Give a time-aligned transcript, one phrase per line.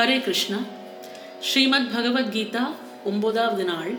[0.00, 0.56] ஹரே கிருஷ்ணா.
[1.40, 2.66] ஸ்ரீமத் பகவத்கீதா
[3.04, 3.94] ஒன்பதாவது நாள்.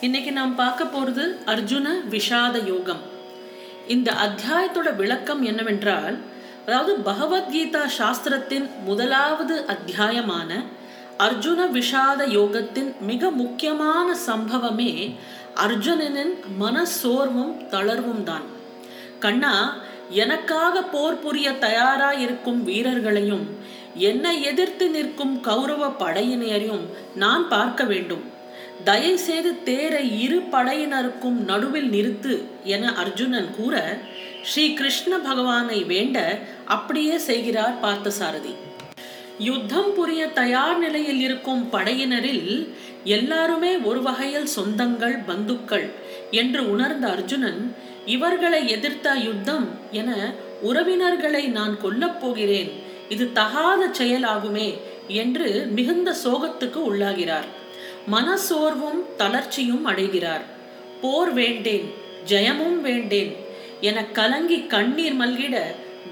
[0.00, 3.02] இன்னைக்கு நாம் பார்க்க போகிறது அர்ஜுன விஷாத யோகம்.
[3.88, 6.18] இந்த அத்தியாயத்தோட விளக்கம் என்னவென்றால்
[6.66, 10.64] அதாவது பகவத்கீதா சாஸ்திரத்தின் முதலாவது அத்தியாயமான
[11.18, 15.14] அர்ஜுன விஷாத யோகத்தின் மிக முக்கியமான சம்பவமே
[15.66, 18.44] அர்ஜுனனின் மனசோர்வும் தளர்வும் தான்.
[19.18, 19.76] கண்ணா
[20.10, 23.55] எனக்காக போர் புரிய தயாராக இருக்கும் வீரர்களையும்
[23.98, 28.24] என்னை எதிர்த்து நிற்கும் கௌரவ படையினரையும் நான் பார்க்க வேண்டும்.
[28.84, 33.74] தயவு செய்து தேரை இரு படையினருக்கும் நடுவில் நிறுத்து என அர்ஜுனன் கூற
[34.42, 36.18] ஸ்ரீ கிருஷ்ண பகவானை வேண்ட
[36.66, 38.52] அப்படியே செய்கிறார் பார்த்தசாரதி.
[39.38, 42.46] யுத்தம் புரிய தயார் நிலையில் இருக்கும் படையினரில்
[43.16, 45.86] எல்லாருமே ஒரு வகையில் சொந்தங்கள் பந்துக்கள்
[46.30, 47.60] என்று உணர்ந்த அர்ஜுனன்
[48.06, 50.10] இவர்களை எதிர்த்த யுத்தம் என
[50.62, 52.70] உறவினர்களை நான் கொல்லப் போகிறேன்
[53.08, 57.48] இது தகாத செயலாகுமே என்று மிகுந்த சோகத்துக்கு உள்ளாகிறார்.
[58.12, 60.44] மனசோர்வும் தளர்ச்சியும் அடைகிறார்.
[61.00, 61.92] போர் வேண்டேன்
[62.26, 63.36] ஜெயமும் வேண்டேன்
[63.80, 65.56] என கலங்கி கண்ணீர் மல்கிட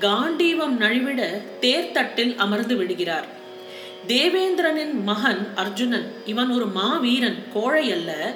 [0.01, 3.27] காண்டீவம் நழுவிட தேர்தட்டில் அமர்ந்து விடுகிறார்.
[4.07, 8.35] தேவேந்திரனின் மகன் அர்ஜுனன் இவன் ஒரு மாவீரன் கோழை அல்ல.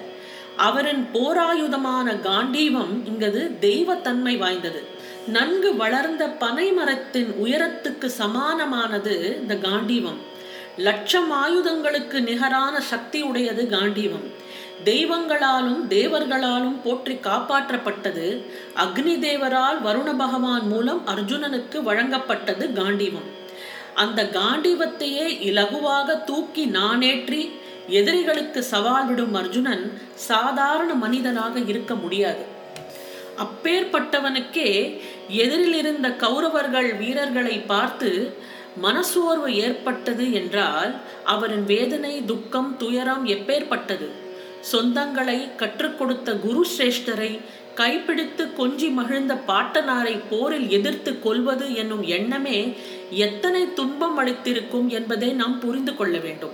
[0.57, 4.85] அவரின் போராயுதமான காண்டீவம் இங்கது தெய்வத்தன்மை வாய்ந்தது.
[5.35, 10.21] நன்கு வளர்ந்த பனை மரத்தின் உயரத்துக்கு சமானமானது இந்த காண்டீவம்.
[10.87, 14.27] லட்சம் ஆயுதங்களுக்கு நிகரான சக்தி உடையது காண்டீவம்.
[14.85, 18.27] தெய்வங்களாலும் தேவர்களாலும் போற்றி காப்பாற்றப்பட்டது.
[18.85, 23.29] அக்னி தேவரால் வருண பகவான் மூலம் அர்ஜுனனுக்கு வழங்கப்பட்டது காண்டீவம்.
[23.95, 27.43] அந்த காண்டீவத்தையே இலகுவாக தூக்கி நானேற்றி
[28.01, 32.45] எதிரிகளுக்கு சவால் விடும் அர்ஜுனன் சாதாரண மனிதனாக இருக்க முடியாது.
[33.45, 34.71] அப்பேற்பட்டவனுக்கே
[35.29, 38.33] எதிரில் இருந்த கௌரவர்கள் வீரர்களை பார்த்து
[38.83, 44.09] மனசோர்வு ஏற்பட்டது என்றால் அவரின் வேதனை துக்கம் துயரம் எப்பேற்பட்டது?
[44.73, 47.39] சொந்தங்களை கற்றுக் கொடுத்த குரு சிரேஷ்டரை
[47.75, 52.75] கைப்பிடித்து கொஞ்சி மகிழ்ந்த பாட்டனாரை போரில் எதிர்த்து கொள்வது என்னும் எண்ணமே
[53.11, 56.53] எத்தனை துன்பம் அளித்திருக்கும் என்பதை நாம் புரிந்து கொள்ள வேண்டும்.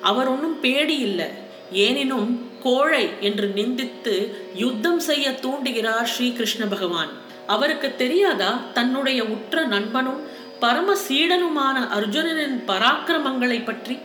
[0.00, 1.26] அவர் ஒன்றும் பேடி இல்லை.
[1.72, 7.26] ஏனினும் கோழை என்று நிந்தித்து யுத்தம் செய்ய தூண்டுகிறார் ஸ்ரீ கிருஷ்ண பகவான்.
[7.48, 8.50] அவருக்கு தெரியாதா?
[8.74, 10.20] தன்னுடைய உற்ற நண்பனும்
[10.62, 13.96] பரம சீடனுமான அர்ஜுனனின் பராக்கிரமங்களை பற்றி?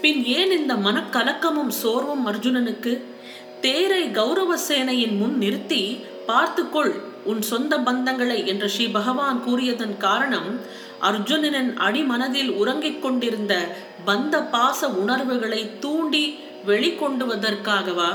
[0.00, 2.92] பின் ஏன் இந்த மனக்கலக்கமும் சோர்வும் அர்ஜுனனுக்கு?
[3.60, 5.82] தேரை கௌரவ சேனையின் முன் நிறுத்தி
[6.26, 6.92] பார்த்துக்கொள்
[7.24, 10.50] உன் சொந்த பந்தங்களை என்று ஸ்ரீ பகவான் கூறியதன் காரணம்
[11.02, 13.54] அர்ஜுனனின் அடிமனதில் உறங்கிக் கொண்டிருந்த
[14.04, 16.24] பந்த பாச உணர்வுகளை தூண்டி
[16.66, 18.10] வெளிக்கொண்டுவதற்காகவா?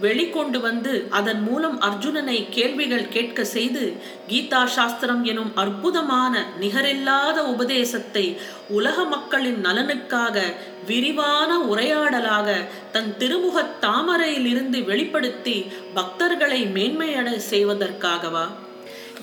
[0.00, 3.82] வெளிக்கொண்டு வந்து அதன் மூலம் அர்ஜுனனை கேள்விகள் கேட்க செய்து
[4.28, 8.24] கீதா சாஸ்திரம் எனும் அற்புதமான நிகரில்லாத உபதேசத்தை
[8.68, 10.36] உலக மக்களின் நலனுக்காக
[10.86, 12.48] விரிவான உரையாடலாக
[12.92, 18.46] தன் திருமுக தாமரையிலிருந்து வெளிப்படுத்தி பக்தர்களை மேன்மையடை செய்வதற்காகவா?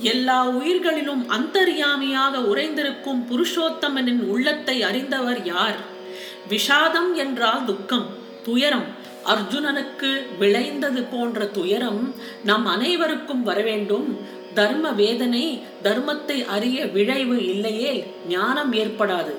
[0.02, 5.80] எல்லா உயிர்களிலும் அந்தர்யாமியாக உறைந்திருக்கும் புருஷோத்தமனின் உள்ளத்தை அறிந்தவர் யார்?
[6.50, 8.08] விஷாதம் என்றால் துக்கம்
[8.44, 8.88] துயரம்
[9.34, 12.02] அர்ஜுனனுக்கு விளைந்தது போன்ற துயரம்
[12.44, 14.10] நம் அனைவருக்கும் வரவேண்டும்.
[14.54, 15.46] தர்ம வேதனை
[15.84, 17.94] தர்மத்தை அறிய விழைவு இல்லையே
[18.30, 19.34] ஞானம் ஏற்படாது.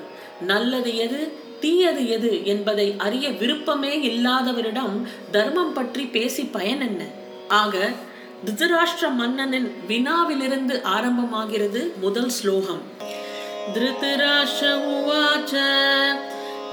[0.51, 1.21] நல்லது எது
[1.59, 4.95] தீயது எது என்பதை அறிய விருப்பமே இல்லாதவரிடம்
[5.31, 7.01] தர்மம் பற்றி பேசி பயன் என்ன?
[7.47, 7.89] ஆக
[8.45, 12.83] திருதராஷ்டிர மன்னனின் வினாவிலிருந்து ஆரம்பமாகிறது முதல் ஸ்லோகம்.
[13.73, 15.53] திருதராஷ்டிர உவாச்ச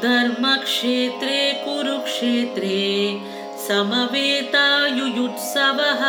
[0.04, 2.78] धर्मक्षेत्रे कुरुक्षेत्रे
[4.74, 6.02] समवेतायुयुत्सवः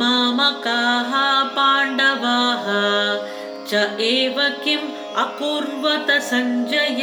[0.00, 1.12] मामकाः
[1.56, 2.66] पाण्डवाः
[3.70, 3.72] च
[4.08, 4.90] एव किम्
[5.22, 7.02] अकुर्वत சஞ்சய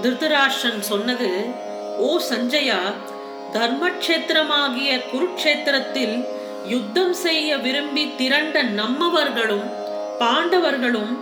[0.00, 1.28] திருதராஷ்டிரன் சொன்னது
[2.00, 2.80] ஓ சஞ்சயா
[3.54, 6.16] தர்மக்ஷேத்திரமாகிய குருக்ஷேத்திரத்தில்
[6.72, 9.66] யுத்தம் செய்ய விரும்பி திரண்ட நம்மவர்களும்
[10.20, 11.12] பாண்டவர்களும்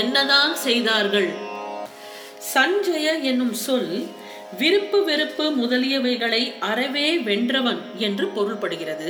[0.00, 1.28] என்னதான் செய்தார்கள்
[2.53, 3.91] சஞ்சய என்னும் சொல்
[4.59, 9.09] விருப்பு வெறுப்பு முதலியவைகளை அறவே வென்றவன் என்று பொருள்படுகிறது.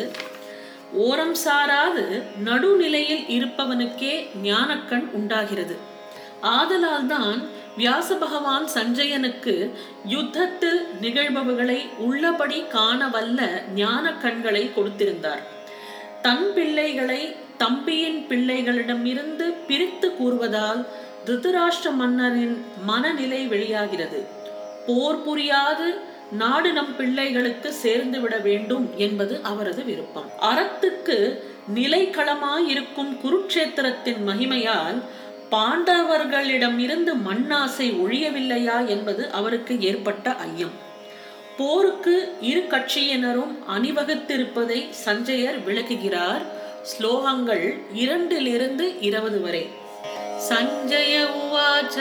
[1.08, 2.06] ஓரம் சாராது
[2.44, 5.76] நடுநிலையில் இருப்பவனுக்கே ஞானக்கண் உண்டாகிறது.
[6.42, 7.40] ஆதலால் தான்
[7.78, 9.54] வியாச பகவான் சஞ்சயனுக்கு
[10.06, 13.40] யுத்தத்தில் நிகழ்பவர்களை உள்ளபடி காண வல்ல
[13.76, 15.44] ஞான கண்களை கொடுத்திருந்தார்.
[16.22, 17.22] தன் பிள்ளைகளை
[17.58, 20.82] தம்பியின் பிள்ளைகளிடமிருந்து பிரித்து கூறுவதால்
[21.26, 24.26] திருதராஷ்டிர மன்னரின் மனநிலை வெளியாகிறது.
[24.88, 25.88] போர் புரியாது
[26.32, 30.30] நாடு நம் பிள்ளைகளுக்கு சேர்ந்து விட வேண்டும் என்பது அவரது விருப்பம்.
[30.42, 31.40] அறத்துக்கு
[31.76, 35.00] நிலைக்களமாயிருக்கும் குருட்சேத்திரத்தின் மகிமையால்
[35.52, 40.76] பாண்டவர்களிடமிருந்து மண்ணாசை ஒழியவில்லையா என்பது அவருக்கு ஏற்பட்ட ஐயம்.
[41.58, 46.42] போருக்கு இரு கட்சியினரும் அணிவகுத்திருப்பதை சஞ்சயர் விளக்குகிறார்.
[46.92, 49.84] ஸ்லோகங்கள் இரண்டிலிருந்து இருபது வரை.
[50.46, 51.98] சஞ்சய உவாச்ச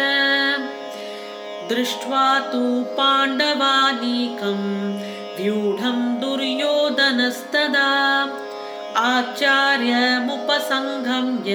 [1.68, 2.62] திருஷ்ட்வா तु
[2.96, 4.58] पाण्डवानीकं
[5.36, 7.92] व्यूढं துரியோதனஸ்ததா
[9.10, 11.52] आचार्यमुपसङ्गम्य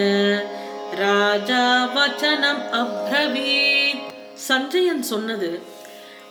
[1.00, 1.66] ராஜா
[1.96, 4.08] வச்சனம் அப்ரவீத்
[4.46, 5.52] சஞ்சயன் சொன்னது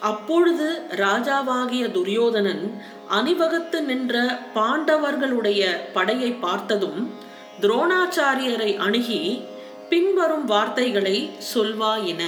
[0.02, 0.66] அப்பொழுது
[1.00, 2.64] ராஜாவாகிய துரியோதனன்
[3.10, 4.14] அணிவகுத்து நின்ற
[4.56, 5.62] பாண்டவர்களுடைய
[5.94, 7.00] படையை பார்த்ததும்
[7.62, 9.20] துரோணாச்சாரியரை அணுகி
[9.90, 11.17] பின்வரும் வார்த்தைகளை
[11.55, 12.23] சொல்வாயின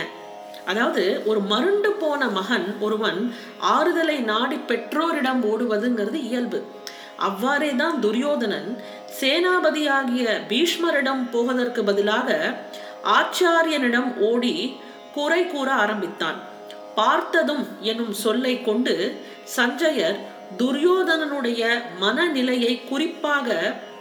[0.69, 3.21] அதாவது ஒரு மருண்டு போன மகன் ஒருவன்
[3.75, 6.59] ஆறுதலை நாடி பெற்றோரிடம் ஓடுவதுங்கிறது இயல்பு.
[7.29, 8.69] அவ்வாறே தான் துரியோதனன்
[9.21, 12.39] சேனாபதியாகிய பீஷ்மரிடம் போவதற்கு பதிலாக
[13.19, 14.55] ஆச்சாரியனிடம் ஓடி
[15.17, 16.39] குறை கூற ஆரம்பித்தான்.
[17.01, 18.95] பார்த்ததும் எனும் சொல்லை கொண்டு
[19.57, 20.19] சஞ்சயர்
[20.61, 21.63] துரியோதனனுடைய
[22.03, 23.49] மனநிலையை குறிப்பாக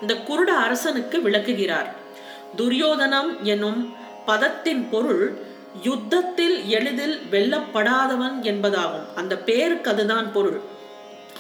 [0.01, 1.89] இந்த குருட அரசனுக்கு விளக்குகிறார்.
[2.57, 3.93] துரியோதனம் எனும்
[4.25, 5.41] பதத்தின் பொருள்
[5.83, 9.07] யுத்தத்தில் எளிதில் வெல்லப்படாதவன் என்பதாகும்.
[9.15, 10.61] அந்த பேருக்கு அதுதான் பொருள்.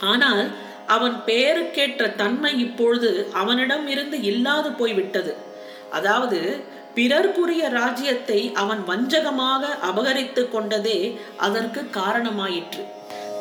[0.01, 0.51] ஆனால்
[0.87, 5.35] அவன் பெயருக்கேற்ற தன்மை இப்பொழுது அவனிடம் இருந்து இல்லாது போய்விட்டது.
[5.91, 6.63] அதாவது
[6.95, 12.83] பிறர்க்குரிய ராஜ்யத்தை அவன் வஞ்சகமாக அபகரித்து கொண்டதே அதற்கு காரணமாயிற்று.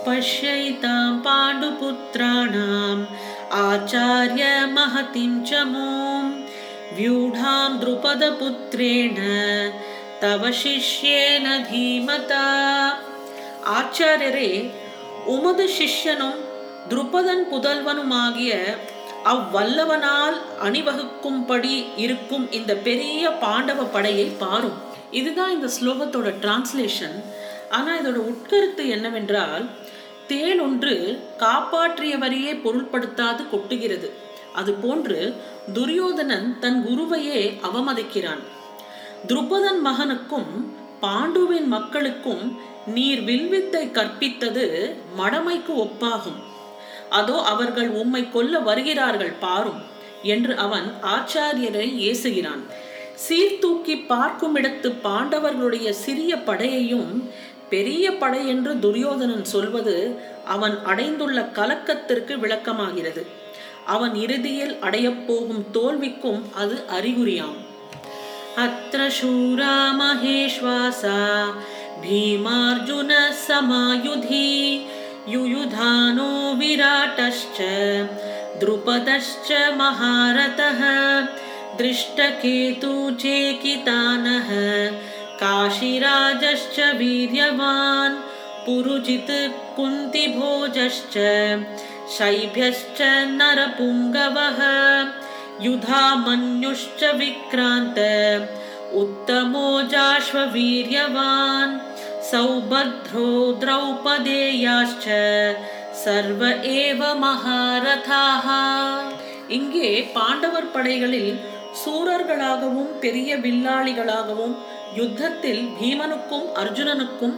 [0.07, 3.03] பஷ்யைதாம் பாண்டுபுத்திராணாம்
[3.63, 4.45] ஆச்சாரிய
[4.77, 6.31] மகதிம் சமூம்
[6.99, 7.67] व्यूढां
[8.41, 9.19] புத்திரேண
[10.23, 12.47] தவ சிஷ்யேன தீமதா
[13.79, 14.53] ஆச்சாரியரே
[15.35, 16.39] உமது சிஷ்யனும்
[16.91, 18.53] துருபதன் புதல்வனுமாகிய
[19.33, 21.75] அவ்வல்லவனால் அணிவகுக்கும்படி
[22.05, 24.79] இருக்கும் இந்த பெரிய பாண்டவ படையை பாரும்.
[25.19, 27.17] இதுதான் இந்த ஸ்லோகத்தோட டிரான்ஸ்லேஷன்
[27.77, 29.67] ஆனால் இதோட உட்கருத்து என்னவென்றால்
[30.33, 30.95] தேல் ஒன்று
[31.45, 34.11] காப்பாற்றியவரையே பொருள்படுத்தாது கொட்டுகிறது.
[34.55, 35.35] அது போன்று
[35.73, 38.43] துரியோதனன் தன் குருவையே அவமதிக்கிறான்.
[39.27, 40.51] துருபதன் மகனுக்கும்
[41.03, 42.59] பாண்டுவின் மக்களுக்கும்
[42.95, 44.67] நீர் வில்வித்தை கற்பித்தது
[45.19, 46.41] மடமைக்கு ஒப்பாகும்.
[47.11, 49.81] அதோ அவர்கள் உம்மை கொல்ல வருகிறார்கள் பாரும்
[50.23, 52.63] என்று அவன் ஆச்சாரியரை ஏசுகிறான்.
[53.15, 57.11] சீர்தூக்கி பார்க்கும் இடத்து பாண்டவர்களுடைய சிறிய படையையும்
[57.71, 63.27] பெரிய படை என்று துரியோதனன் சொல்வது அவன் அடைந்துள்ள கலக்கத்திற்கு விளக்கமாகிறது.
[63.96, 67.60] அவன் இறுதியில் அடையப் போகும் தோல்விக்கும் அது அறிகுறியாம்
[68.56, 71.20] அத்திர शूरा महेश्वासा
[72.02, 74.50] भीमार्जुन समायुधि
[75.28, 77.58] युयुधानो विराटश्च
[78.62, 79.50] द्रुपदश्च
[79.80, 80.82] महारथः
[81.80, 82.94] दृष्टकेतु
[83.24, 84.50] चेकितानः
[85.42, 88.22] काशीराजश्च वीर्यवान्
[88.66, 89.32] पुरुजित्
[89.78, 91.18] कुन्तिभोजश्च
[92.16, 93.00] शैभ्यश्च
[93.40, 94.60] नरपुङ्गवः
[95.66, 98.00] युधामन्युश्च विक्रान्त
[98.96, 101.80] उत्तमो जाश्ववीर्यवान्
[102.32, 103.30] सौभद्रो
[103.64, 105.08] द्रौपदेयाश्च
[106.04, 106.44] சர்வ
[106.76, 108.62] ஏவ மகாரதாகா
[109.58, 111.34] இங்கே பாண்டவர் படைகளில்
[111.82, 114.56] சூரர்களாகவும் பெரிய வில்லாளிகளாகவும்
[114.98, 117.36] யுத்தத்தில் பீமனுக்கும் அர்ஜுனனுக்கும்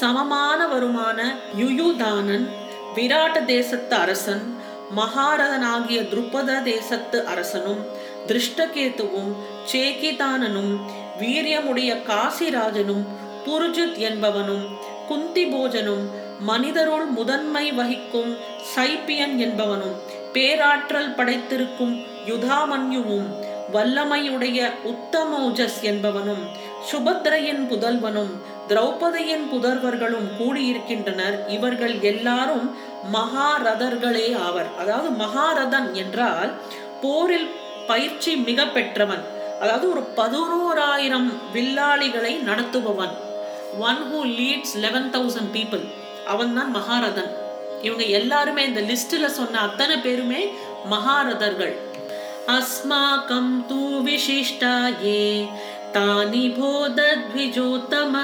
[0.00, 1.18] சமமானவருமான
[1.60, 2.46] யுயுதானன்
[2.95, 4.43] விராட்ட தேசத்து அரசன்
[4.97, 7.81] மகாரதனாகிய துருபத தேசத்து அரசனும்
[8.27, 9.31] திருஷ்டகேத்துவும்
[9.71, 10.73] சேகிதானனும்
[11.19, 13.03] வீரியமுடைய காசிராஜனும்
[13.45, 14.65] புருஜித் என்பவனும்
[15.07, 16.05] குந்தி போஜனும்
[16.41, 18.31] மனிதருள் முதன்மை வகிக்கும்
[18.71, 19.97] சைப்பியன் என்பவனும்
[20.33, 21.93] பேராற்றல் படைத்திருக்கும்
[22.29, 23.27] யுதாமன்யுவும்
[23.75, 24.59] வல்லமையுடைய
[24.89, 26.43] உத்தமோஜஸ் என்பவனும்
[26.89, 28.33] சுபத்ரையின் புதல்வனும்
[28.69, 31.37] திரௌபதியின் புதர்வர்களும் கூடியிருக்கின்றனர்.
[31.47, 32.67] இவர்கள் எல்லாரும்
[33.13, 34.69] மகாரதர்களே ஆவர்.
[34.79, 36.51] அதாவது மகாரதன் என்றால்
[37.01, 37.49] போரில்
[37.87, 39.23] பயிற்சி மிக பெற்றவன்
[39.61, 43.13] அதாவது ஒரு பதினோராயிரம் வில்லாளிகளை நடத்துபவன்.
[43.79, 45.85] One who leads eleven thousand people
[46.33, 47.31] அவன் தான் மகாரதன்.
[47.81, 50.41] இவங்க எல்லாருமே இந்த லிஸ்ட்ல சொன்ன அத்தனை பேருமே
[50.93, 51.75] மகாரதர்கள்.
[52.55, 53.79] அஸ்மாக்கம் தூ
[55.95, 58.15] तानि தானி போதத்விஜோத்தம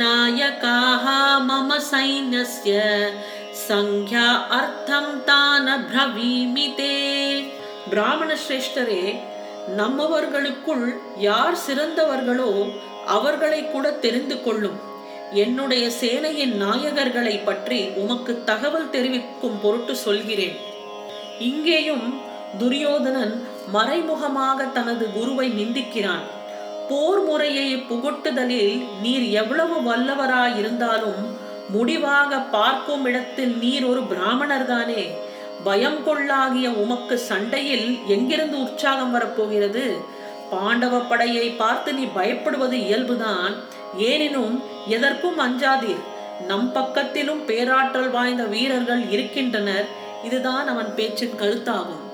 [0.00, 1.04] நாயகாः
[1.46, 2.74] மம சைன்யஸ்ய
[3.68, 6.94] சங்க்யா அர்த்தம் தான பிரவீமிதே
[7.90, 9.02] பிராமண சிரேஷ்டரே
[9.76, 12.50] நம்மவர்களுக்குள் யார் சிறந்தவர்களோ
[13.06, 14.78] அவர்களை கூட தெரிந்து கொள்ளும்.
[15.32, 20.56] என்னுடைய சேனையின் நாயகர்களை பற்றி உமக்கு தகவல் தெரிவிக்கும் பொருட்டு சொல்கிறேன்.
[21.38, 22.08] இங்கேயும்
[22.58, 26.26] துரியோதனன் மறைமுகமாக தனது குருவை நிந்திக்கிறான்.
[26.88, 31.22] போர் முறையை புகட்டுதலில் நீர் எவ்வளவு வல்லவராயிருந்தாலும்
[31.70, 35.18] முடிவாக பார்க்கும் இடத்தில் நீர் ஒரு பிராமணர் தானே
[35.64, 39.96] பயம் கொள்ளாகிய உமக்கு சண்டையில் எங்கிருந்து உற்சாகம் வரப்போகிறது?
[40.50, 43.54] பாண்டவ படையை பார்த்து நீ பயப்படுவது இயல்புதான்.
[43.98, 46.04] ஏனினும் எதற்கும் அஞ்சாதீர்.
[46.46, 49.86] நம் பக்கத்திலும் பேராற்றல் வாய்ந்த வீரர்கள் இருக்கின்றனர்.
[50.24, 52.06] இதுதான் அவன் பேச்சின் கருத்தாகும்.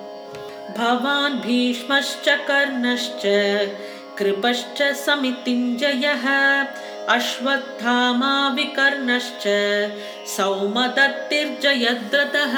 [0.77, 3.25] பவான் பீஷ்மஷ்ட கர்ணஷ்ட
[4.18, 6.26] कृपश्च समितिञ्जयः
[7.10, 9.46] अश्वत्थामा विकर्णश्च
[10.36, 12.56] सौमदत्तिर्जयद्रथः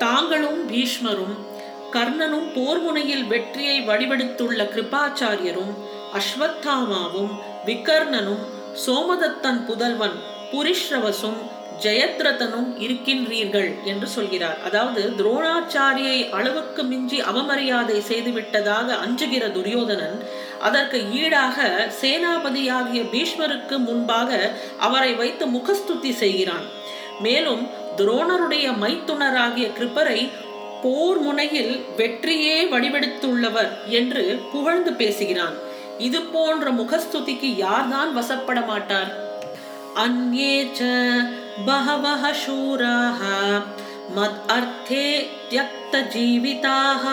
[0.00, 1.36] தாங்களும் பீஷ்மரும்
[1.94, 5.70] கர்ணனும் போர் முனையில் வெற்றியை வடிவெடுத்துள்ள கிருபாச்சாரியரும்
[6.18, 7.32] அஸ்வத்தாமாவும்
[7.66, 8.42] விகர்ணனும்
[8.84, 10.18] சோமதத்தன் புதல்வன்
[10.50, 11.38] புரிஷ்ரவசும்
[11.83, 14.57] ஜெயத்ரதனும் இருக்கின்றீர்கள் என்று சொல்கிறார்.
[14.67, 20.17] அதாவது துரோணாச்சாரியை அளவுக்கு மிஞ்சி அவமரியாதை செய்துவிட்டதாக அஞ்சுகிற துரியோதனன்
[20.67, 21.57] அதற்கு ஈடாக
[22.01, 26.65] சேனாபதியாகிய பீஷ்மருக்கு முன்பாக அவரை வைத்து முகஸ்துத்தி செய்கிறான்.
[27.19, 27.63] மேலும்
[27.97, 30.19] துரோணருடைய மைத்துணராகிய கிருப்பரை
[30.83, 35.55] போர் முனையில் வெற்றியே வடிவெடுத்துள்ளவர் என்று புகழ்ந்து பேசுகிறான்.
[36.07, 39.11] இது போன்ற முகஸ்துதிக்கு யார்தான் வசப்பட மாட்டார்?
[40.03, 40.81] அந்நேச்ச
[41.66, 43.20] बहवः शूराः
[44.16, 45.04] मदर्थे
[45.50, 47.04] त्यक्तजीविताः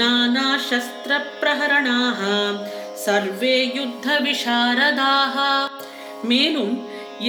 [0.00, 2.20] नानाशस्त्रप्रहरणाः
[3.02, 5.36] सर्वे யுத்தவிசாரதாக
[6.30, 6.74] மேலும்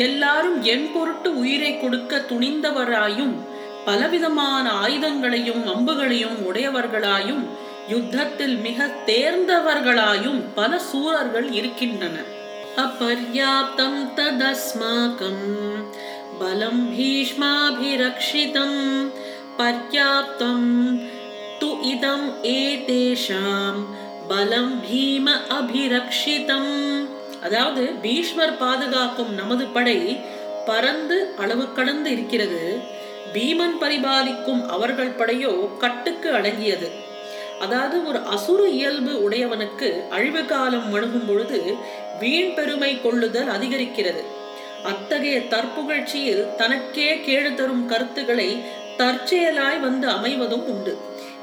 [0.03, 3.36] எல்லாரும் என் பொருட்டு உயிரை கொடுக்க துணிந்தவராயும்
[3.86, 7.44] பலவிதமான ஆயுதங்களையும் அம்புகளையும் உடையவர்களாயும்
[7.91, 12.32] யுத்தத்தில் மிக தேர்ந்தவர்களாயும் பல சூரர்கள் இருக்கின்றனர்
[12.79, 15.38] अपर्याप्तं तदस्माकं
[16.41, 18.74] बलं भीष्माभिरक्षितं
[19.58, 20.62] पर्याप्तं
[21.62, 23.77] तु इदम् एतेषां
[24.29, 26.72] பலம் பீம அபிரக்ஷிதம்
[27.44, 30.00] அதாவது பீஷ்மர் பாதுகாக்கும் நமது படை
[30.67, 32.62] பறந்து அளவு கடந்து இருக்கிறது
[33.34, 36.89] பீமன் பரிபாலிக்கும் அவர்கள் படையோ கட்டுக்கு அடங்கியது
[37.62, 41.60] அதாவது ஒரு அசுர இயல்பு உடையவனுக்கு அழிவு காலம் அணுகும் பொழுது
[42.20, 44.24] வீண் பெருமை கொள்ளுதல் அதிகரிக்கிறது
[44.85, 48.62] அத்தகைய தற்புகழ்ச்சியில் தனக்கே கேடு தரும் கருத்துக்களை
[48.99, 50.97] தற்செயலாய் வந்து அமைவதும் உண்டு.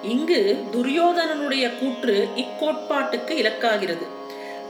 [0.03, 4.05] இங்கு துரியோதனனுடைய கூற்று இக்கோட்பாட்டுக்கு இலக்காகிறது.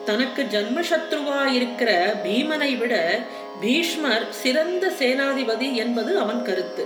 [0.06, 1.90] தனக்கு ஜன்மசத்ருவாயிருக்கிற
[2.24, 3.20] பீமனை விட
[3.62, 6.86] பீஷ்மர் சிறந்த சேனாதிபதி என்பது அவன் கருத்து.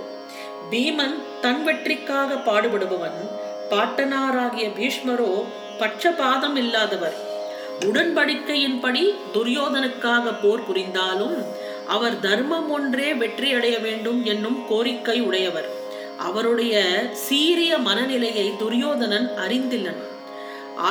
[0.72, 3.20] பீமன் தன் வெற்றிக்காக பாடுபடுபவன்
[3.70, 5.32] பாட்டனாராகிய பீஷ்மரோ
[5.80, 7.16] பட்சபாதம் இல்லாதவர்.
[7.80, 15.70] உடன்படிக்கையின்படி துரியோதனுக்காக போர் புரிந்தாலும் அவர் தர்மம் ஒன்றே வெற்றி அடைய வேண்டும் என்னும் கோரிக்கை உடையவர்.
[16.18, 20.02] அவருடைய சீரிய மனநிலையை துரியோதனன் அறிந்தில்லன்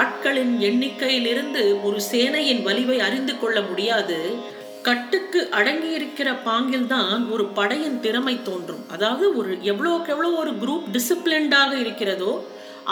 [0.00, 4.36] ஆட்களின் எண்ணிக்கையிலிருந்து ஒரு சேனையின் வலிவை அறிந்து கொள்ள முடியாது.
[4.82, 8.84] கட்டுக்கு அடங்கியிருக்கிற பாங்கில்தான் ஒரு படையின் திறமை தோன்றும்.
[8.90, 12.46] அதாவது ஒரு எவ்வளோக்கு எவ்வளோ ஒரு குரூப் டிசிப்ளின்டாக இருக்கிறதோ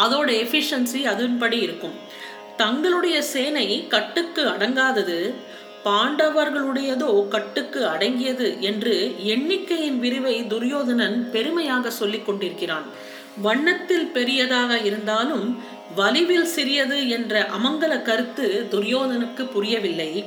[0.04, 1.94] அதோட எஃபிஷியன்சி அதன்படி இருக்கும்.
[2.56, 5.34] தங்களுடைய சேனை கட்டுக்கு அடங்காதது
[5.84, 8.94] பாண்டவர்களுடையதோ கட்டுக்கு அடங்கியது என்று
[9.24, 12.86] எண்ணிக்கையின் விரிவை துரியோதனன் பெருமையாக சொல்லிக் கொண்டிருக்கிறான்.
[13.42, 15.46] வண்ணத்தில் பெரியதாக இருந்தாலும்
[15.96, 20.24] வலிவில் சிறியது என்ற அமங்கல கருத்து துரியோதனுக்கு புரியவில்லை.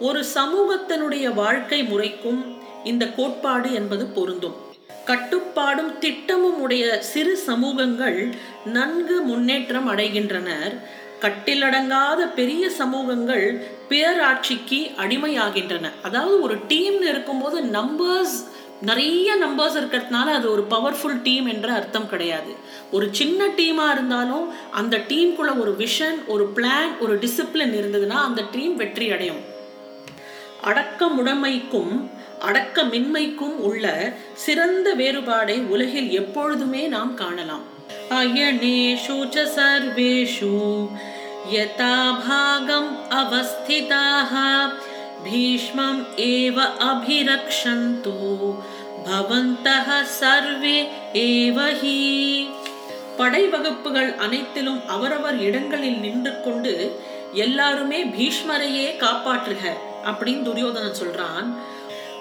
[0.00, 2.40] ஒரு சமூகத்தினுடைய வாழ்க்கை முறைக்கும்
[2.84, 4.56] இந்த கோட்பாடு என்பது பொருந்தும்.
[5.04, 10.74] கட்டுப்பாடும் திட்டமும் உடைய சிறு சமூகங்கள் நன்கு முன்னேற்றம் அடைகின்றனர்.
[11.20, 15.90] கட்டிலடங்காத பெரிய சமூகங்கள் பேராட்சிக்கு அடிமையாகின்றன.
[16.02, 18.36] அதாவது ஒரு டீம்னு இருக்கும்போது நம்பர்ஸ்
[18.82, 22.52] நிறைய நம்பர்ஸ் இருக்கிறதுனால அது ஒரு பவர்ஃபுல் டீம் என்ற அர்த்தம் கிடையாது.
[22.90, 28.76] ஒரு சின்ன டீமாக இருந்தாலும் அந்த டீமுக்குள்ள ஒரு விஷன் ஒரு பிளான் ஒரு டிசிப்ளின் இருந்ததுன்னா அந்த டீம்
[28.76, 29.42] வெற்றி அடையும்.
[30.64, 31.92] அடக்கமுடைமைக்கும்
[32.48, 33.84] அடக்கமின்மைக்கும் உள்ள
[34.34, 37.64] சிறந்த வேறுபாடை உலகில் எப்பொழுதுமே நாம் காணலாம்.
[38.13, 40.51] अयनेषु च सर्वेषु
[41.53, 44.33] यथा भागम् अवस्थिताः
[45.23, 48.15] भीष्मम् एव अभिरक्षन्तु
[49.07, 50.77] भवन्तः सर्वे
[51.21, 51.97] एव हि
[53.17, 56.71] படை வகுப்புகள் அனைத்திலும் அவரவர் இடங்களில் நின்று கொண்டு
[57.43, 59.63] எல்லாருமே பீஷ்மரையே காப்பாற்றுக
[60.09, 61.47] அப்படின்னு துரியோதனன் சொல்றான்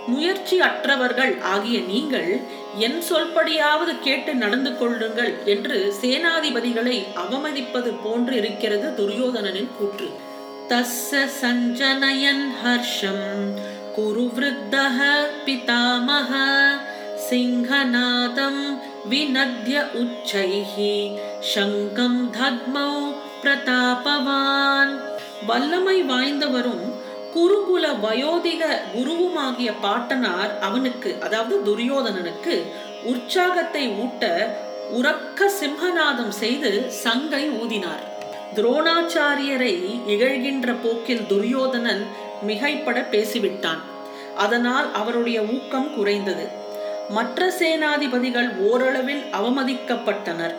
[0.07, 2.29] முயற்சி அற்றவர்கள் ஆகிய நீங்கள்
[2.78, 10.10] என் சொல்படியாவது கேட்டு நடந்து கொள்ளுங்கள் என்று சேனாதிபதிகளை அவமதிப்பது போன்று இருக்கிறது துரியோதனனின் கூற்று.
[10.70, 13.60] தஸ்ஸ சஞ்சனயன் ஹர்ஷம்
[13.98, 14.98] குருவிருத்தः
[15.46, 16.32] பிதாமக
[17.30, 18.64] சிங்கநாதம்
[19.10, 20.74] வினத்ய உச்சைः
[21.40, 24.94] சங்கம் தத்மௌ பிரதாபவான்.
[25.48, 26.97] வல்லமை வாய்ந்தவரும்
[27.36, 28.64] குருகுல வயோதிக
[28.96, 32.56] குருவுமாகிய பாட்டனார் அவனுக்கு அதாவது துரியோதனனுக்கு
[33.04, 34.24] உற்சாகத்தை ஊட்ட
[34.94, 38.04] உறக்க சிம்மநாதம் செய்து சங்கை ஊதினார்.
[38.56, 39.74] துரோணாச்சாரியரை
[40.08, 42.04] இகழ்கின்ற போக்கில் துரியோதனன்
[42.48, 43.82] மிகைப்பட பேசிவிட்டான்.
[44.38, 46.48] அதனால் அவருடைய ஊக்கம் குறைந்தது.
[47.10, 50.56] மற்ற சேனாதிபதிகள் ஓரளவில் அவமதிக்கப்பட்டனர்.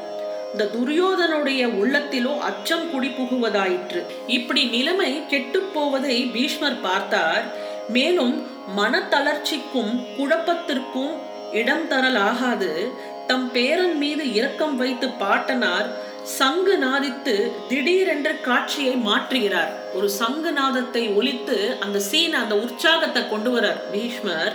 [0.52, 7.44] இந்த துரியோதனுடைய உள்ளத்திலோ அச்சம் குடிபுகுவதாயிற்று இப்படி நிலைமை கெட்டுப் போவதை பீஷ்மர் பார்த்தார்.
[7.88, 11.12] மேலும் மனத்தளர்ச்சிக்கும் குழப்பத்திற்கும்
[11.52, 12.90] இடம் தரலாகாது.
[13.26, 15.88] தம் பேரன் மீது இரக்கம் வைத்து பாட்டனார்
[16.22, 19.70] சங்கு நாதித்து திடீரென்ற காட்சியை மாற்றுகிறார்.
[19.94, 24.52] ஒரு சங்கு நாதத்தை ஒலித்து அந்த சீன் அந்த உற்சாகத்தை கொண்டு வரார் பீஷ்மர்.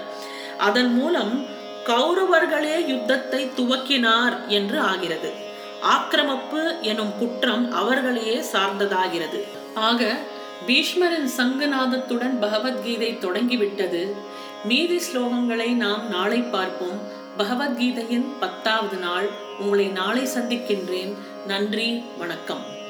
[0.58, 1.46] அதன் மூலம்
[1.86, 5.43] கௌரவர்களே யுத்தத்தை துவக்கினார் என்று ஆகிறது.
[5.84, 9.44] ஆக்கிரமிப்பு எனும் குற்றம் அவர்களையே சார்ந்ததாகிறது.
[9.74, 10.18] ஆக
[10.66, 14.16] பீஷ்மரின் சங்குநாதத்துடன் பகவத்கீதை தொடங்கிவிட்டது.
[14.64, 17.00] மீதி ஸ்லோகங்களை நாம் நாளை பார்ப்போம்.
[17.38, 19.30] பகவத்கீதையின் பத்தாவது நாள்.
[19.60, 21.14] உங்களை நாளை சந்திக்கின்றேன்.
[21.48, 22.83] நன்றி வணக்கம்.